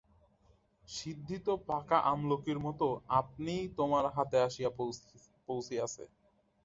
সিদ্ধি 0.87 1.37
তো 1.45 1.53
পাকা 1.67 1.97
আমলকীর 2.11 2.59
মতো 2.65 2.87
আপনি 3.19 3.55
তোমার 3.77 4.05
হাতে 4.15 4.37
আসিয়া 4.47 4.69
পৌঁছিয়াছে। 5.47 6.03